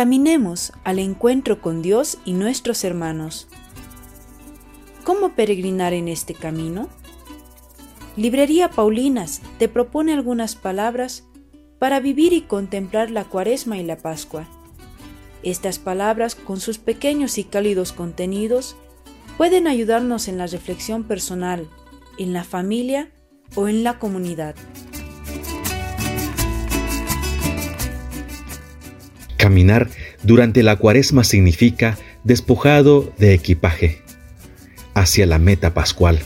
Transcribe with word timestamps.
caminemos 0.00 0.72
al 0.82 0.98
encuentro 0.98 1.60
con 1.60 1.82
Dios 1.82 2.16
y 2.24 2.32
nuestros 2.32 2.84
hermanos. 2.84 3.48
¿Cómo 5.04 5.34
peregrinar 5.34 5.92
en 5.92 6.08
este 6.08 6.32
camino? 6.32 6.88
Librería 8.16 8.70
Paulinas 8.70 9.42
te 9.58 9.68
propone 9.68 10.14
algunas 10.14 10.56
palabras 10.56 11.24
para 11.78 12.00
vivir 12.00 12.32
y 12.32 12.40
contemplar 12.40 13.10
la 13.10 13.24
cuaresma 13.24 13.76
y 13.76 13.82
la 13.82 13.98
pascua. 13.98 14.48
Estas 15.42 15.78
palabras, 15.78 16.34
con 16.34 16.60
sus 16.60 16.78
pequeños 16.78 17.36
y 17.36 17.44
cálidos 17.44 17.92
contenidos, 17.92 18.76
pueden 19.36 19.66
ayudarnos 19.66 20.28
en 20.28 20.38
la 20.38 20.46
reflexión 20.46 21.04
personal, 21.04 21.68
en 22.16 22.32
la 22.32 22.44
familia 22.44 23.10
o 23.54 23.68
en 23.68 23.84
la 23.84 23.98
comunidad. 23.98 24.54
Caminar 29.40 29.88
durante 30.22 30.62
la 30.62 30.76
cuaresma 30.76 31.24
significa 31.24 31.96
despojado 32.24 33.10
de 33.16 33.32
equipaje 33.32 34.02
hacia 34.92 35.24
la 35.24 35.38
meta 35.38 35.72
pascual. 35.72 36.18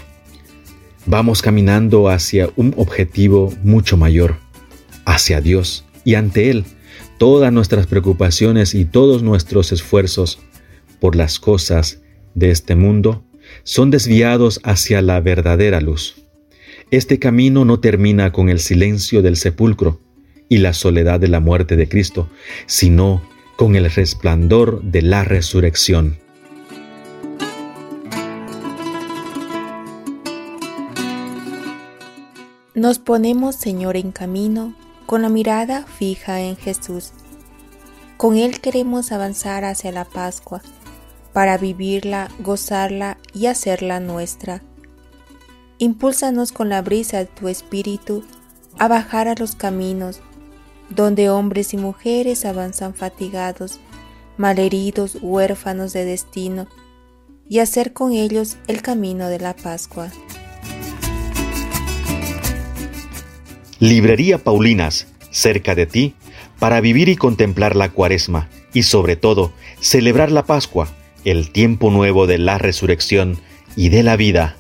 Vamos 1.06 1.40
caminando 1.40 2.08
hacia 2.08 2.50
un 2.56 2.74
objetivo 2.76 3.54
mucho 3.62 3.96
mayor, 3.96 4.38
hacia 5.04 5.40
Dios 5.40 5.84
y 6.02 6.16
ante 6.16 6.50
Él 6.50 6.64
todas 7.16 7.52
nuestras 7.52 7.86
preocupaciones 7.86 8.74
y 8.74 8.84
todos 8.84 9.22
nuestros 9.22 9.70
esfuerzos 9.70 10.40
por 10.98 11.14
las 11.14 11.38
cosas 11.38 12.00
de 12.34 12.50
este 12.50 12.74
mundo 12.74 13.22
son 13.62 13.92
desviados 13.92 14.58
hacia 14.64 15.02
la 15.02 15.20
verdadera 15.20 15.80
luz. 15.80 16.16
Este 16.90 17.20
camino 17.20 17.64
no 17.64 17.78
termina 17.78 18.32
con 18.32 18.48
el 18.48 18.58
silencio 18.58 19.22
del 19.22 19.36
sepulcro 19.36 20.00
y 20.48 20.58
la 20.58 20.72
soledad 20.72 21.20
de 21.20 21.28
la 21.28 21.40
muerte 21.40 21.76
de 21.76 21.88
Cristo, 21.88 22.28
sino 22.66 23.22
con 23.56 23.76
el 23.76 23.90
resplandor 23.90 24.82
de 24.82 25.02
la 25.02 25.24
resurrección. 25.24 26.18
Nos 32.74 32.98
ponemos, 32.98 33.54
Señor, 33.54 33.96
en 33.96 34.10
camino 34.10 34.74
con 35.06 35.22
la 35.22 35.28
mirada 35.28 35.84
fija 35.84 36.40
en 36.40 36.56
Jesús. 36.56 37.12
Con 38.16 38.36
Él 38.36 38.60
queremos 38.60 39.12
avanzar 39.12 39.64
hacia 39.64 39.92
la 39.92 40.04
Pascua, 40.04 40.60
para 41.32 41.58
vivirla, 41.58 42.28
gozarla 42.40 43.18
y 43.32 43.46
hacerla 43.46 44.00
nuestra. 44.00 44.62
Impúlsanos 45.78 46.52
con 46.52 46.68
la 46.68 46.80
brisa 46.80 47.18
de 47.18 47.26
tu 47.26 47.48
espíritu 47.48 48.24
a 48.78 48.88
bajar 48.88 49.28
a 49.28 49.34
los 49.34 49.54
caminos, 49.54 50.20
donde 50.90 51.30
hombres 51.30 51.74
y 51.74 51.76
mujeres 51.76 52.44
avanzan 52.44 52.94
fatigados, 52.94 53.80
malheridos, 54.36 55.18
huérfanos 55.20 55.92
de 55.92 56.04
destino, 56.04 56.66
y 57.48 57.58
hacer 57.58 57.92
con 57.92 58.12
ellos 58.12 58.56
el 58.66 58.82
camino 58.82 59.28
de 59.28 59.38
la 59.38 59.54
Pascua. 59.54 60.10
Librería 63.80 64.38
Paulinas, 64.38 65.08
cerca 65.30 65.74
de 65.74 65.86
ti, 65.86 66.14
para 66.58 66.80
vivir 66.80 67.08
y 67.08 67.16
contemplar 67.16 67.76
la 67.76 67.90
cuaresma 67.90 68.48
y 68.72 68.84
sobre 68.84 69.16
todo 69.16 69.52
celebrar 69.80 70.30
la 70.32 70.44
Pascua, 70.44 70.88
el 71.24 71.50
tiempo 71.50 71.90
nuevo 71.90 72.26
de 72.26 72.38
la 72.38 72.58
resurrección 72.58 73.38
y 73.76 73.88
de 73.88 74.02
la 74.02 74.16
vida. 74.16 74.56